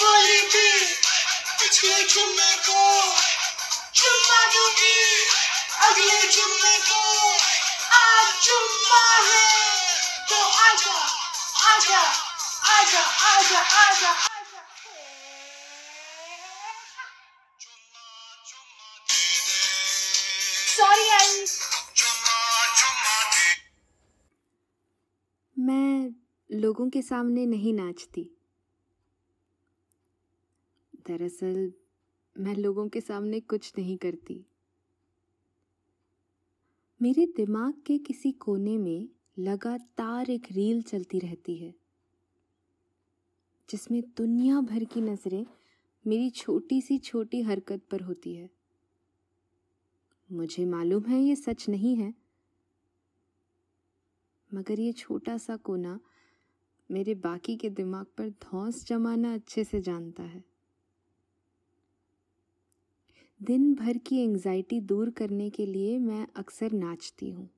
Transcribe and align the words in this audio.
बोली 0.00 0.40
थी 0.52 0.68
पिछले 1.60 2.02
जुम्मे 2.12 2.52
को 2.66 2.82
जुम्मा 4.00 4.40
दूँगी 4.54 5.00
अगले 5.88 6.20
जुम्मे 6.36 6.76
को। 6.86 7.00
आज 7.98 8.28
जुम्मा 8.46 9.04
है 9.26 9.48
तो 10.30 10.38
आजा 10.66 10.96
आजा 11.72 12.00
आजा 12.76 13.02
आजा 13.28 13.60
आजा 13.60 14.10
आजा। 14.30 14.54
सॉरी 20.76 21.08
गाइस 21.10 21.58
मैं 25.56 25.94
लोगों 26.50 26.88
के 26.90 27.02
सामने 27.02 27.46
नहीं 27.46 27.74
नाचती। 27.74 28.30
दरअसल, 31.10 31.72
मैं 32.38 32.54
लोगों 32.56 32.88
के 32.88 33.00
सामने 33.00 33.40
कुछ 33.40 33.72
नहीं 33.78 33.96
करती। 33.96 34.44
मेरे 37.02 37.26
दिमाग 37.26 37.74
के 37.86 37.98
किसी 37.98 38.32
कोने 38.32 38.78
में 38.78 39.08
लगातार 39.38 40.30
एक 40.30 40.46
रील 40.52 40.82
चलती 40.82 41.18
रहती 41.18 41.56
है, 41.56 41.74
जिसमें 43.70 44.02
दुनिया 44.16 44.60
भर 44.60 44.84
की 44.84 45.00
नज़रें 45.00 45.46
मेरी 46.06 46.30
छोटी 46.30 46.80
सी 46.82 46.98
छोटी 46.98 47.42
हरकत 47.42 47.82
पर 47.90 48.00
होती 48.00 48.34
है। 48.34 48.50
मुझे 50.32 50.64
मालूम 50.64 51.02
है 51.02 51.22
ये 51.22 51.36
सच 51.36 51.68
नहीं 51.68 51.96
है, 51.96 52.14
मगर 54.54 54.80
ये 54.80 54.92
छोटा 54.92 55.38
सा 55.38 55.56
कोना 55.56 56.00
मेरे 56.90 57.14
बाकी 57.14 57.56
के 57.56 57.70
दिमाग 57.70 58.06
पर 58.06 58.30
धौंस 58.30 58.86
जमाना 58.86 59.34
अच्छे 59.34 59.64
से 59.64 59.80
जानता 59.80 60.22
है। 60.22 60.49
दिन 63.42 63.74
भर 63.74 63.98
की 63.98 64.18
एंजाइटी 64.18 64.80
दूर 64.80 65.10
करने 65.10 65.50
के 65.50 65.66
लिए 65.66 65.98
मैं 65.98 66.26
अक्सर 66.36 66.72
नाचती 66.72 67.30
हूँ। 67.30 67.50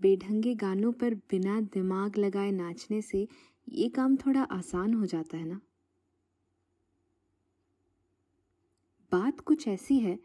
बेढंगे 0.00 0.54
गानों 0.54 0.92
पर 0.92 1.14
बिना 1.14 1.60
दिमाग 1.60 2.16
लगाए 2.18 2.50
नाचने 2.50 3.02
से 3.02 3.28
ये 3.68 3.88
काम 3.88 4.16
थोड़ा 4.16 4.42
आसान 4.42 4.94
हो 4.94 5.06
जाता 5.06 5.36
है 5.36 5.44
ना? 5.44 5.60
बात 9.12 9.40
कुछ 9.40 9.68
ऐसी 9.68 9.98
है 9.98 10.18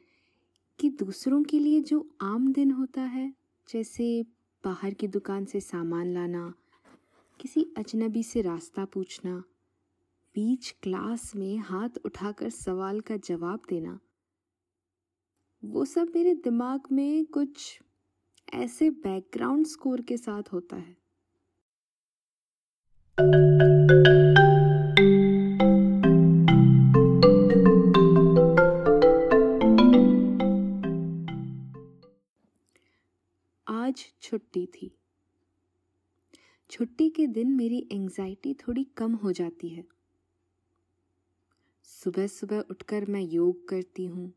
कि 0.79 0.89
दूसरों 0.89 1.43
के 1.43 1.59
लिए 1.59 1.81
जो 1.81 2.09
आम 2.21 2.53
दिन 2.53 2.71
होता 2.71 3.01
है, 3.01 3.33
जैसे 3.69 4.25
बाहर 4.63 4.93
की 4.93 5.07
दुकान 5.07 5.45
से 5.45 5.59
सामान 5.59 6.13
लाना, 6.13 6.53
किसी 7.39 7.73
अजनबी 7.77 8.23
से 8.23 8.41
रास्ता 8.41 8.85
पूछना 8.85 9.43
बीच 10.35 10.75
क्लास 10.83 11.35
में 11.35 11.57
हाथ 11.57 11.89
उठाकर 12.05 12.49
सवाल 12.49 12.99
का 12.99 13.17
जवाब 13.17 13.61
देना। 13.69 13.99
वो 15.65 15.85
सब 15.85 16.11
मेरे 16.15 16.35
दिमाग 16.35 16.81
में 16.91 17.25
कुछ 17.25 17.81
ऐसे 18.53 18.89
बैकग्राउंड 18.89 19.65
स्कोर 19.65 20.01
के 20.01 20.17
साथ 20.17 20.43
होता 20.53 20.75
है। 20.75 20.97
आज 33.67 34.13
छुट्टी 34.21 34.65
थी। 34.65 34.99
छुट्टी 36.69 37.09
के 37.09 37.27
दिन 37.27 37.51
मेरी 37.51 37.89
एंजाइटी 37.91 38.53
थोड़ी 38.53 38.83
कम 38.83 39.13
हो 39.13 39.31
जाती 39.31 39.69
है। 39.69 39.94
सुबह 41.87 42.27
सुबह 42.27 42.59
उठकर 42.59 43.05
मैं 43.05 43.21
योग 43.21 43.67
करती 43.67 44.05
हूँ। 44.05 44.33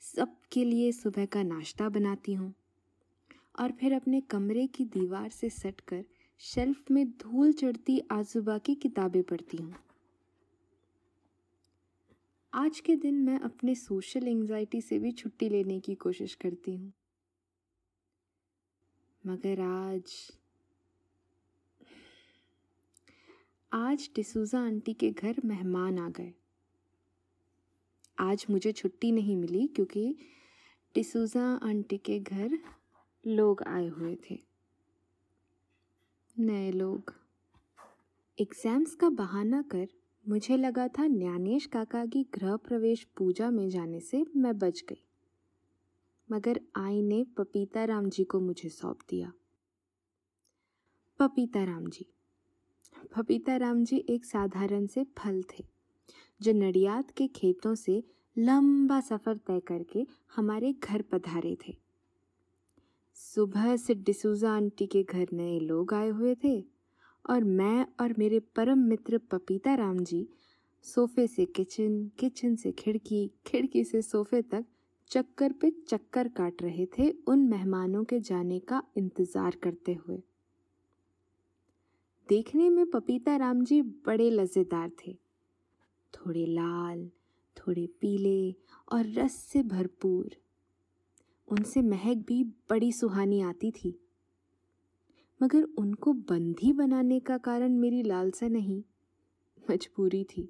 सबके 0.00 0.64
लिए 0.64 0.92
सुबह 0.92 1.26
का 1.26 1.42
नाश्ता 1.42 1.88
बनाती 1.88 2.34
हूँ। 2.34 2.54
और 3.58 3.72
फिर 3.72 3.92
अपने 3.92 4.20
कमरे 4.20 4.66
की 4.66 4.84
दीवार 4.84 5.30
से 5.30 5.50
सटकर 5.50 6.04
शेल्फ 6.38 6.90
में 6.90 7.10
धूल 7.10 7.52
चढ़ती 7.52 8.02
आजुबा 8.10 8.58
की 8.58 8.74
किताबें 8.74 9.22
पढ़ती 9.22 9.56
हूँ। 9.56 9.74
आज 12.52 12.80
के 12.80 12.96
दिन 12.96 13.14
मैं 13.14 13.38
अपने 13.40 13.74
सोशल 13.74 14.28
एंजाइटी 14.28 14.80
से 14.80 14.98
भी 14.98 15.12
छुट्टी 15.12 15.48
लेने 15.48 15.80
की 15.80 15.94
कोशिश 15.94 16.34
करती 16.34 16.74
हूँ। 16.74 16.92
मगर 19.26 19.60
आज 19.60 20.32
आज 23.72 24.10
डिसूजा 24.16 24.60
आंटी 24.60 24.94
के 24.94 25.10
घर 25.10 25.36
मेहमान 25.44 25.98
आ 25.98 26.08
गए। 26.08 26.32
आज 28.18 28.44
मुझे 28.50 28.72
छुट्टी 28.72 29.10
नहीं 29.12 29.36
मिली 29.36 29.66
क्योंकि 29.66 30.14
डिसूजा 30.94 31.44
आंटी 31.62 31.96
के 31.98 32.18
घर 32.18 32.58
लोग 33.24 33.62
आए 33.62 33.86
हुए 33.88 34.14
थे। 34.20 34.38
नए 36.36 36.70
लोग। 36.72 37.12
एग्ज़ाम्स 38.38 38.94
का 38.94 39.08
बहाना 39.10 39.62
कर 39.62 39.86
मुझे 40.24 40.56
लगा 40.56 40.86
था 40.88 41.06
न्यानेश 41.06 41.66
काका 41.66 42.04
की 42.06 42.22
गृह 42.34 42.56
प्रवेश 42.58 43.06
पूजा 43.16 43.50
में 43.50 43.68
जाने 43.68 44.00
से 44.00 44.24
मैं 44.36 44.58
बच 44.58 44.82
गई। 44.88 45.02
मगर 46.28 46.60
आई 46.76 47.02
ने 47.02 47.22
पपीता 47.36 47.84
राम 47.84 48.08
जी 48.08 48.24
को 48.24 48.40
मुझे 48.40 48.68
सौंप 48.68 48.98
दिया। 49.10 49.32
पपीता 51.20 51.64
राम 51.64 51.86
जी। 51.86 52.06
पपीता 53.16 53.56
राम 53.56 53.84
जी 53.84 54.04
एक 54.10 54.24
साधारण 54.24 54.86
से 54.86 55.04
फल 55.18 55.42
थे, 55.50 55.64
जो 56.40 56.52
नडियाद 56.52 57.10
के 57.10 57.26
खेतों 57.28 57.74
से 57.74 58.02
लंबा 58.36 59.00
सफ़र 59.00 59.36
तय 59.46 59.60
करके 59.60 60.04
हमारे 60.36 60.72
घर 60.72 61.02
पधारे 61.02 61.56
थे। 61.66 61.74
सुबह 63.18 63.76
से 63.76 63.94
डिसूजा 63.96 64.50
आंटी 64.50 64.86
के 64.86 65.02
घर 65.02 65.26
नए 65.32 65.58
लोग 65.60 65.94
आए 65.94 66.08
हुए 66.08 66.34
थे 66.44 66.58
और 67.24 67.44
मैं 67.44 67.86
और 68.00 68.14
मेरे 68.18 68.40
परम 68.56 68.78
मित्र 68.78 69.18
पपीता 69.30 69.74
राम 69.74 69.98
जी 70.00 70.26
सोफे 70.86 71.26
से 71.26 71.44
किचन 71.46 71.98
किचन 72.18 72.56
से 72.56 72.72
खिड़की 72.72 73.26
खिड़की 73.46 73.84
से 73.84 74.02
सोफे 74.02 74.42
तक 74.42 74.64
चक्कर 75.10 75.52
पे 75.52 75.70
चक्कर 75.88 76.28
काट 76.28 76.62
रहे 76.62 76.86
थे 76.98 77.10
उन 77.28 77.48
मेहमानों 77.48 78.04
के 78.04 78.20
जाने 78.20 78.58
का 78.60 78.82
इंतज़ार 78.96 79.56
करते 79.62 79.94
हुए। 80.06 80.22
देखने 82.28 82.70
में 82.70 82.86
पपीता 82.90 83.36
राम 83.36 83.64
जी 83.64 83.82
बड़े 84.06 84.30
लजेदार 84.30 84.90
थे। 85.00 85.16
थोड़े 86.14 86.46
लाल 86.46 87.08
थोड़े 87.58 87.86
पीले 88.00 88.52
और 88.92 89.06
रस 89.12 89.34
से 89.34 89.62
भरपूर। 89.62 90.36
उनसे 91.48 91.82
महक 91.82 92.16
भी 92.16 92.42
बड़ी 92.70 92.92
सुहानी 92.92 93.40
आती 93.40 93.70
थी। 93.70 93.98
मगर 95.40 95.62
उनको 95.78 96.12
बंदी 96.12 96.72
बनाने 96.72 97.20
का 97.20 97.38
कारण 97.38 97.72
मेरी 97.72 98.02
लालसा 98.02 98.48
नहीं, 98.48 98.82
मजबूरी 99.70 100.24
थी। 100.24 100.48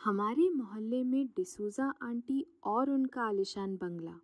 हमारे 0.00 0.48
मोहल्ले 0.50 1.02
में 1.04 1.26
डिसूजा 1.26 1.92
आंटी 2.02 2.44
और 2.64 2.90
उनका 2.90 3.22
आलिशान 3.22 3.76
बंगला, 3.76 4.14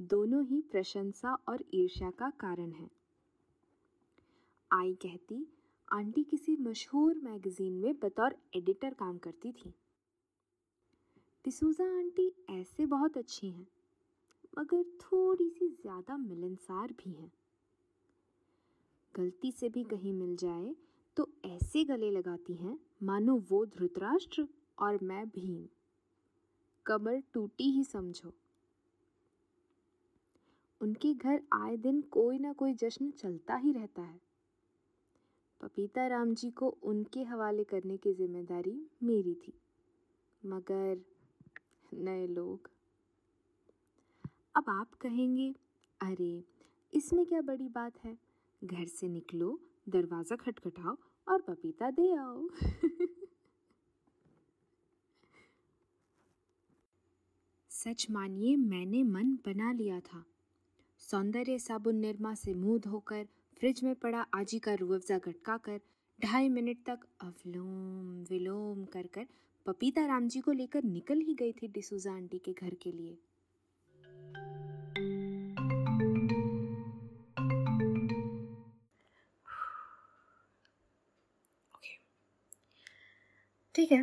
दोनों 0.00 0.44
ही 0.44 0.60
प्रशंसा 0.60 1.34
और 1.48 1.64
ईर्ष्या 1.74 2.10
का 2.10 2.30
कारण 2.30 2.70
है। 2.72 2.90
आई 4.72 4.94
कहती, 4.94 5.46
आंटी 5.92 6.22
किसी 6.22 6.56
मशहूर 6.56 7.14
मैगजीन 7.14 7.72
में 7.72 7.94
बतौर 7.94 8.36
एडिटर 8.56 8.94
काम 8.94 9.18
करती 9.18 9.52
थी। 9.52 9.74
डिसूजा 11.44 11.84
आंटी 11.88 12.30
ऐसे 12.50 12.84
बहुत 12.86 13.16
अच्छी 13.18 13.48
हैं, 13.48 13.66
मगर 14.58 14.82
थोड़ी 15.00 15.48
सी 15.48 15.68
ज़्यादा 15.70 16.16
मिलनसार 16.16 16.92
भी 16.94 17.10
हैं। 17.12 17.30
गलती 19.14 19.50
से 19.52 19.68
भी 19.68 19.82
कहीं 19.84 20.12
मिल 20.12 20.36
जाए 20.36 20.74
तो 21.16 21.28
ऐसे 21.46 21.84
गले 21.84 22.10
लगाती 22.10 22.54
हैं, 22.54 22.78
मानो 23.02 23.36
वो 23.50 23.64
धृतराष्ट्र 23.66 24.46
और 24.78 24.98
मैं 25.02 25.26
भीम। 25.28 25.64
कमर 26.86 27.22
टूटी 27.34 27.70
ही 27.70 27.84
समझो। 27.84 28.32
उनके 30.80 31.12
घर 31.14 31.42
आए 31.52 31.76
दिन 31.76 32.00
कोई 32.10 32.38
ना 32.38 32.52
कोई 32.52 32.74
जश्न 32.74 33.10
चलता 33.12 33.56
ही 33.56 33.72
रहता 33.72 34.02
है। 34.02 34.20
पपीता 35.60 36.06
राम 36.06 36.34
जी 36.34 36.50
को 36.50 36.68
उनके 36.84 37.22
हवाले 37.22 37.64
करने 37.64 37.96
की 37.96 38.12
ज़िम्मेदारी 38.14 38.80
मेरी 39.02 39.34
थी, 39.36 39.52
मगर 40.42 41.04
नए 41.94 42.26
लोग। 42.26 42.70
अब 44.54 44.64
आप 44.68 44.94
कहेंगे, 44.94 45.54
अरे, 46.00 46.44
इसमें 46.94 47.26
क्या 47.26 47.40
बड़ी 47.40 47.68
बात 47.68 48.04
है? 48.04 48.18
घर 48.64 48.86
से 48.86 49.08
निकलो, 49.08 49.60
दरवाज़ा 49.88 50.36
खटखटाओ 50.36 50.96
और 51.28 51.40
पपीता 51.42 51.90
दे 51.90 52.16
आओ। 52.16 52.48
सच 57.68 58.06
मानिए, 58.10 58.56
मैंने 58.56 59.02
मन 59.02 59.34
बना 59.34 59.72
लिया 59.72 60.00
था। 60.00 60.24
सौंदर्य 60.98 61.58
साबुन 61.58 61.96
निर्मा 61.96 62.34
से 62.34 62.54
मुँह 62.54 62.78
धोकर, 62.78 63.28
फ्रिज 63.58 63.84
में 63.84 63.94
पड़ा 63.94 64.26
आजी 64.34 64.58
का 64.58 64.74
रूअफ़ज़ा 64.74 65.18
गटका 65.18 65.56
कर 65.56 65.80
ढाई 66.20 66.48
मिनट 66.48 66.84
तक 66.86 67.00
अवलोम 67.20 68.24
विलोम 68.30 68.84
कर 68.84 69.06
कर 69.06 69.26
पपीता 69.66 70.06
राम 70.06 70.28
जी 70.28 70.40
को 70.40 70.52
लेकर 70.52 70.82
निकल 70.82 71.18
ही 71.18 71.34
गई 71.34 71.52
थी 71.52 71.68
डिसूजा 71.68 72.12
आंटी 72.12 72.38
के 72.38 72.52
घर 72.52 72.74
के 72.74 72.92
लिए। 72.92 73.18
ठीक 83.74 83.92
है। 83.92 84.02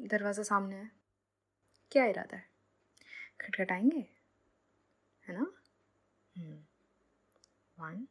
दरवाज़ा 0.00 0.42
सामने 0.42 0.76
है। 0.76 0.90
क्या 1.92 2.04
इरादा 2.04 2.36
है? 2.36 2.44
खटखटाएँगे? 3.40 4.06
है 5.28 5.34
ना? 5.38 5.52
One 7.78 7.84
hmm. 7.84 8.06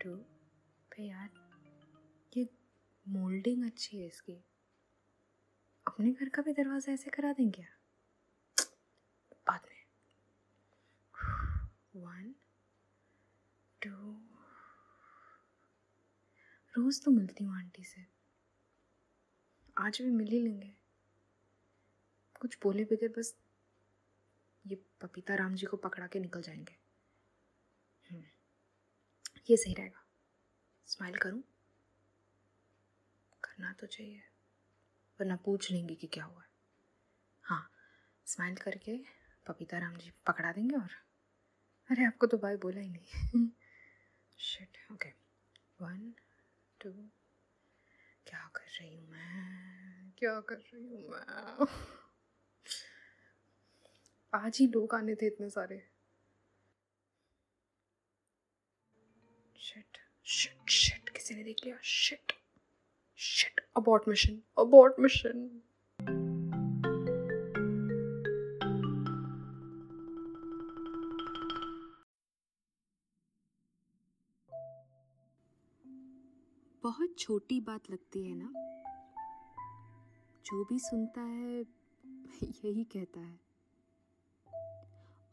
टू 0.00 0.18
यार। 1.04 1.30
ये 2.36 2.48
मोल्डिंग 3.08 3.64
अच्छी 3.64 3.98
है 3.98 4.06
इसकी। 4.06 4.44
अपने 5.90 6.10
घर 6.12 6.28
का 6.28 6.42
भी 6.42 6.52
दरवाज़ा 6.52 6.92
ऐसे 6.92 7.10
करा 7.10 7.32
देंगे 7.32 7.62
क्या 7.62 7.76
बाद 9.46 9.60
में। 9.66 9.80
वन 11.96 12.34
टू 13.82 13.90
रोज़ 16.74 17.02
तो 17.02 17.10
मिलती 17.10 17.44
हूँ 17.44 17.56
आंटी 17.56 17.84
से। 17.84 18.06
आज 19.76 20.02
भी 20.02 20.10
मिल 20.10 20.28
ही 20.28 20.40
लेंगे। 20.40 20.72
कुछ 22.40 22.58
बोले 22.62 22.84
बगैर 22.84 23.14
बस 23.18 23.34
ये 24.66 24.82
पपीता 25.00 25.34
राम 25.34 25.54
जी 25.54 25.66
को 25.66 25.76
पकड़ा 25.76 26.06
के 26.06 26.20
निकल 26.20 26.42
जाएँगे। 26.42 26.76
हम्म, 28.10 28.24
ये 29.50 29.56
सही 29.56 29.74
रहेगा। 29.74 30.04
स्माइल 30.86 31.16
करूँ? 31.16 31.42
करना 33.44 33.72
तो 33.72 33.86
चाहिए। 33.86 34.22
वरना 35.20 35.36
पूछ 35.36 35.70
लेंगे 35.70 35.94
कि 35.94 36.06
क्या 36.06 36.24
हुआ 36.24 36.42
है। 36.42 36.48
स्माइल 38.26 38.56
करके 38.56 39.00
पपीता 39.46 39.78
राम 39.78 39.96
जी 39.96 40.12
पकड़ा 40.26 40.52
देंगे 40.52 40.76
और 40.76 40.90
अरे, 41.90 42.04
आपको 42.04 42.26
तो 42.26 42.38
बाय 42.38 42.56
बोला 42.56 42.80
ही 42.80 42.90
नहीं। 42.90 43.48
शिट 44.38 44.92
ओके 44.92 45.08
वन 45.80 46.14
टू 46.80 47.10
क्या 48.26 48.50
कर 48.56 48.66
रही 48.80 48.96
हूँ 48.96 49.08
मैं? 49.08 50.12
क्या 50.18 50.40
कर 50.40 50.56
रही 50.56 50.84
हूँ 50.84 51.10
मैं? 51.10 51.66
आज 54.34 54.58
ही 54.58 54.66
लोग 54.66 54.94
आने 54.94 55.14
थे 55.14 55.26
इतने 55.26 55.50
सारे। 55.50 55.88
शिट 59.58 59.98
शिट 60.26 60.70
शिट 60.70 61.08
किसी 61.08 61.34
ने 61.34 61.44
देख 61.44 61.56
लिया? 61.64 61.78
Shit 61.84 62.32
abort 63.76 64.02
mission 64.08 64.42
abort 64.58 64.94
mission 65.00 65.60
बहुत 76.82 77.18
छोटी 77.18 77.60
बात 77.60 77.90
लगती 77.90 78.24
है 78.24 78.34
ना। 78.36 78.52
जो 80.46 80.64
भी 80.64 80.78
सुनता 80.78 81.20
है, 81.20 81.60
यही 82.42 82.84
कहता 82.84 83.20
है। 83.20 83.40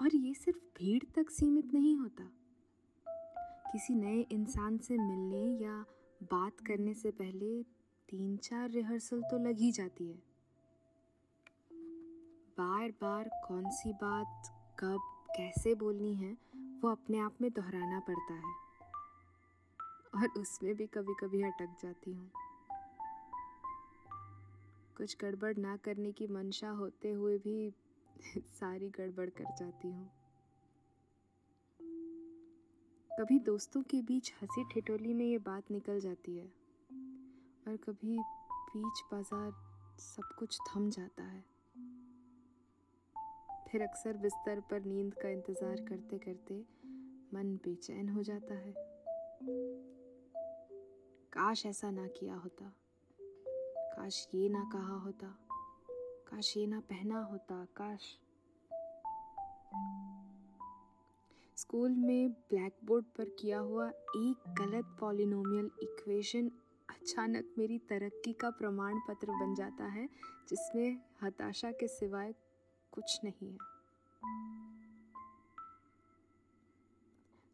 और 0.02 0.16
ये 0.16 0.34
सिर्फ़ 0.34 0.60
भीड़ 0.60 1.04
तक 1.16 1.30
सीमित 1.30 1.74
नहीं 1.74 1.98
होता। 1.98 2.32
किसी 3.72 3.96
नए 3.96 4.22
इंसान 4.22 4.78
से 4.78 4.98
मिलने 4.98 5.64
या 5.64 5.86
बात 6.24 6.60
करने 6.60 6.94
से 6.94 7.12
पहले 7.12 7.77
तीन 8.10 8.38
चार 8.38 8.70
रिहर्सल 8.70 9.22
तो 9.22 9.38
लग 9.38 9.58
ही 9.58 9.72
जाती 9.72 10.08
है। 10.08 10.16
बार 12.58 12.92
बार 12.92 13.30
कौन 13.48 13.70
सी 13.70 13.94
बात 13.94 14.42
कब 14.80 15.00
कैसे 15.38 15.76
बोलनी 15.76 16.16
है, 16.16 16.38
वो 16.56 16.90
अपने 16.90 17.20
आप 17.20 17.36
में 17.42 17.52
दोहराना 17.52 18.00
पड़ता 18.00 18.34
है। 18.34 18.54
और 20.16 20.42
उसमें 20.42 20.76
भी 20.76 20.88
कभी 20.88 21.14
कभी 21.14 21.44
अटक 21.44 21.78
जाती 21.84 22.12
हूँ। 22.12 22.32
कुछ 24.98 25.18
गड़बड़ 25.22 25.58
ना 25.58 25.78
करने 25.78 26.12
की 26.12 26.28
मंशा 26.28 26.70
होते 26.70 27.12
हुए 27.12 27.38
भी 27.38 27.74
सारी 28.38 28.90
गड़बड़ 28.90 29.30
कर 29.30 29.56
जाती 29.58 29.88
हूँ। 29.88 30.12
कभी 33.20 33.40
दोस्तों 33.40 33.82
के 33.82 34.02
बीच 34.02 34.34
हँसी 34.42 34.64
ठिठोली 34.64 35.14
में 35.14 35.26
ये 35.26 35.38
बात 35.38 35.72
निकल 35.72 36.00
जाती 36.00 36.38
है। 36.38 36.67
और 37.68 37.78
कभी 37.78 38.18
बीच 38.68 39.02
बाज़ार 39.12 39.52
सब 40.00 40.36
कुछ 40.40 40.58
थम 40.68 40.90
जाता 40.90 41.24
है। 41.24 41.44
फिर 43.70 43.82
अक्सर 43.82 44.18
बिस्तर 44.18 44.60
पर 44.60 44.86
नींद 44.86 45.14
का 45.14 45.30
इंतज़ार 45.30 45.82
करते 45.90 46.18
करते 46.18 46.60
मन 47.34 47.56
बेचैन 47.64 48.10
हो 48.10 48.24
जाता 48.24 48.56
है। 48.56 48.74
काश 51.34 51.66
ऐसा 51.66 51.90
ना 51.92 52.06
किया 52.08 52.36
होता। 52.36 52.72
काश 53.92 54.28
ये 54.36 54.50
ना 54.50 54.64
कहा 54.74 54.96
होता। 55.00 55.28
काश 56.28 56.54
ये 56.58 56.66
ना 56.68 56.80
पहना 56.80 57.24
होता। 57.24 57.64
काश 57.78 58.18
स्कूल 61.58 61.92
में 61.92 62.30
ब्लैक 62.30 62.78
बोर्ड 62.86 63.06
पर 63.18 63.30
किया 63.40 63.60
हुआ 63.60 63.90
एक 63.90 64.54
गलत 64.60 64.96
पॉलिनोमियल 65.00 65.70
इक्वेशन 65.84 66.52
अचानक 66.90 67.56
मेरी 67.58 67.80
तरक्की 67.80 68.34
का 68.34 68.50
प्रमाण 68.50 69.00
पत्र 69.08 69.32
बन 69.32 69.56
जाता 69.56 69.84
है, 69.84 70.10
जिसमें 70.50 71.02
हताशा 71.24 71.72
के 71.72 71.88
सिवाय 71.88 72.36
कुछ 72.92 73.20
नहीं 73.24 73.52
है। 73.52 73.58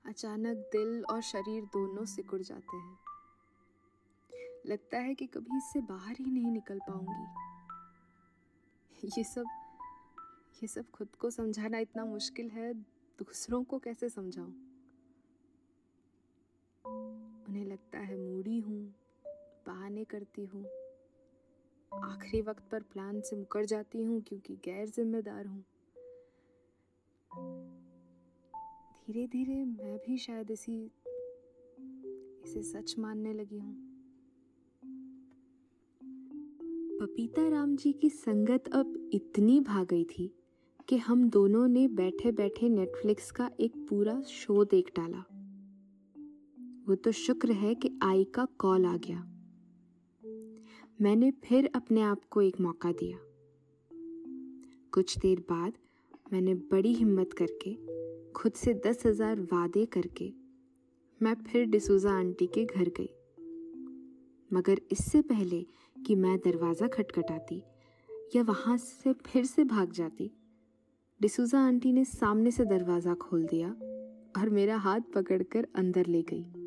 अचानक 0.05 0.57
दिल 0.57 1.05
और 1.05 1.21
शरीर 1.21 1.65
दोनों 1.65 2.05
सिकुड़ 2.05 2.41
जाते 2.41 2.77
हैं। 2.77 2.99
लगता 4.65 4.97
है 4.97 5.15
कि 5.15 5.25
कभी 5.25 5.57
इससे 5.57 5.81
बाहर 5.81 6.15
ही 6.19 6.31
नहीं 6.31 6.51
निकल 6.51 6.79
पाऊँगी। 6.79 7.53
ये 9.17 9.23
सब 9.23 9.45
ये 10.63 10.67
सब 10.67 10.91
खुद 10.91 11.15
को 11.15 11.29
समझाना 11.29 11.77
इतना 11.77 12.05
मुश्किल 12.05 12.49
है, 12.49 12.73
दूसरों 13.19 13.63
को 13.63 13.79
कैसे 13.79 14.09
समझाऊं? 14.09 14.53
उन्हें 17.45 17.65
लगता 17.65 17.99
है 17.99 18.17
मूडी 18.17 18.59
हूँ। 18.59 19.02
बहाने 19.67 20.03
करती 20.03 20.45
हूँ। 20.45 20.65
आखिरी 21.91 22.41
वक्त 22.41 22.63
पर 22.71 22.79
प्लान 22.81 23.21
से 23.21 23.35
मुकर 23.35 23.65
जाती 23.65 24.03
हूँ 24.03 24.21
क्योंकि 24.21 24.55
गैर 24.55 24.87
जिम्मेदार 24.87 25.45
हूँ। 25.45 25.63
धीरे 29.07 29.27
धीरे 29.27 29.63
मैं 29.65 29.97
भी 29.97 30.17
शायद 30.17 30.51
इसी, 30.51 30.91
इसे 32.45 32.63
सच 32.63 32.95
मानने 32.99 33.33
लगी 33.33 33.57
हूँ। 33.57 33.75
पपीता 37.01 37.47
राम 37.47 37.75
जी 37.75 37.91
की 37.93 38.09
संगत 38.09 38.67
अब 38.73 39.09
इतनी 39.13 39.59
भाग 39.59 39.87
गई 39.87 40.03
थी 40.03 40.33
कि 40.89 40.97
हम 40.97 41.29
दोनों 41.29 41.67
ने 41.67 41.87
बैठे 41.87 42.31
बैठे 42.31 42.69
नेटफ्लिक्स 42.69 43.31
का 43.31 43.49
एक 43.59 43.75
पूरा 43.89 44.21
शो 44.21 44.63
देख 44.65 44.91
डाला। 44.95 45.23
वो 46.87 46.95
तो 46.95 47.11
शुक्र 47.11 47.51
है 47.51 47.75
कि 47.75 47.99
आई 48.03 48.23
का 48.23 48.45
कॉल 48.45 48.85
आ 48.85 48.97
गया। 48.97 49.32
मैंने 50.99 51.29
फिर 51.43 51.69
अपने 51.75 52.01
आप 52.01 52.21
को 52.31 52.41
एक 52.41 52.59
मौका 52.61 52.91
दिया। 52.91 53.17
कुछ 54.93 55.17
देर 55.17 55.39
बाद 55.49 55.73
मैंने 56.33 56.53
बड़ी 56.71 56.93
हिम्मत 56.93 57.33
करके, 57.33 57.73
खुद 58.31 58.53
से 58.53 58.73
दस 58.85 59.05
हज़ार 59.05 59.39
वादे 59.53 59.85
करके, 59.85 60.31
मैं 61.21 61.33
फिर 61.43 61.65
डिसूजा 61.65 62.11
आंटी 62.11 62.47
के 62.47 62.65
घर 62.65 62.91
गई। 62.99 63.09
मगर 64.51 64.81
इससे 64.91 65.21
पहले 65.21 65.65
कि 65.97 66.15
मैं 66.15 66.37
दरवाज़ा 66.37 66.87
खटखटाती 66.87 67.61
या 68.35 68.43
वहाँ 68.43 68.77
से 68.77 69.13
फिर 69.25 69.45
से 69.45 69.63
भाग 69.65 69.91
जाती, 69.91 70.31
डिसूजा 71.21 71.59
आंटी 71.59 71.93
ने 71.93 72.05
सामने 72.05 72.51
से 72.51 72.65
दरवाज़ा 72.65 73.13
खोल 73.13 73.45
दिया 73.45 73.69
और 74.37 74.49
मेरा 74.49 74.77
हाथ 74.77 75.01
पकड़कर 75.15 75.67
अंदर 75.75 76.05
ले 76.05 76.21
गई। 76.23 76.62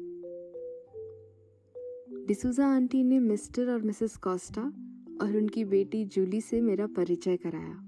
डिसूजा 2.26 2.66
आंटी 2.66 3.04
ने 3.04 3.18
मिस्टर 3.18 3.70
और 3.70 3.82
मिसेस 3.82 4.16
कॉस्टा 4.16 4.62
और 5.22 5.36
उनकी 5.36 5.64
बेटी 5.64 6.04
जूली 6.04 6.40
से 6.40 6.60
मेरा 6.60 6.86
परिचय 6.86 7.36
कराया। 7.36 7.82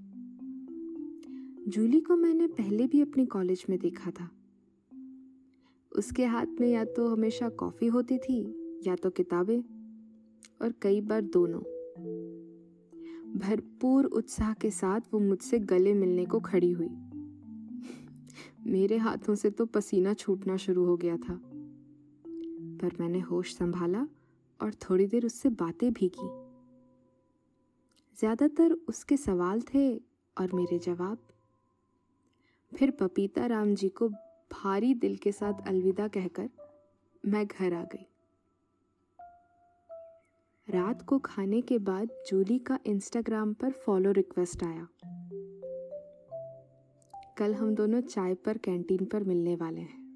जूली 1.67 1.99
को 1.99 2.15
मैंने 2.15 2.47
पहले 2.47 2.87
भी 2.87 3.01
अपने 3.01 3.25
कॉलेज 3.25 3.65
में 3.69 3.79
देखा 3.79 4.11
था। 4.11 4.29
उसके 5.97 6.25
हाथ 6.25 6.45
में 6.45 6.71
या 6.71 6.85
तो 6.85 7.07
हमेशा 7.07 7.49
कॉफ़ी 7.49 7.87
होती 7.87 8.17
थी, 8.17 8.55
या 8.87 8.95
तो 8.95 9.09
किताबें, 9.09 9.61
और 10.61 10.73
कई 10.81 11.01
बार 11.01 11.21
दोनों। 11.21 11.61
भरपूर 13.39 14.05
उत्साह 14.05 14.53
के 14.53 14.71
साथ 14.71 15.01
वो 15.13 15.19
मुझसे 15.19 15.59
गले 15.59 15.93
मिलने 15.93 16.25
को 16.25 16.39
खड़ी 16.39 16.71
हुई। 16.71 16.89
मेरे 18.71 18.97
हाथों 18.97 19.35
से 19.35 19.49
तो 19.49 19.65
पसीना 19.65 20.13
छूटना 20.13 20.57
शुरू 20.57 20.85
हो 20.85 20.97
गया 20.97 21.17
था। 21.17 21.41
पर 22.81 22.91
मैंने 22.99 23.19
होश 23.19 23.55
संभाला 23.55 24.07
और 24.61 24.73
थोड़ी 24.83 25.07
देर 25.07 25.25
उससे 25.25 25.49
बातें 25.49 25.91
भी 25.93 26.11
की। 26.15 26.27
ज़्यादातर 28.17 28.71
उसके 28.89 29.17
सवाल 29.17 29.61
थे 29.73 29.97
और 30.37 30.53
मेरे 30.53 30.79
जवाब। 30.79 31.17
फिर 32.71 32.91
पपीता 32.91 33.45
राम 33.45 33.73
जी 33.75 33.89
को 33.89 34.09
भारी 34.51 34.93
दिल 34.93 35.15
के 35.17 35.31
साथ 35.31 35.67
अलविदा 35.67 36.07
कहकर 36.07 36.49
मैं 37.23 37.45
घर 37.47 37.73
आ 37.73 37.83
गई। 37.83 38.05
रात 40.67 41.01
को 41.01 41.19
खाने 41.19 41.61
के 41.61 41.77
बाद 41.79 42.09
जूली 42.27 42.59
का 42.59 42.79
इंस्टाग्राम 42.85 43.53
पर 43.53 43.71
फॉलो 43.85 44.11
रिक्वेस्ट 44.11 44.63
आया। 44.63 44.87
कल 47.37 47.53
हम 47.53 47.75
दोनों 47.75 48.01
चाय 48.01 48.33
पर 48.35 48.57
कैंटीन 48.57 49.05
पर 49.05 49.23
मिलने 49.23 49.55
वाले 49.55 49.81
हैं। 49.81 50.08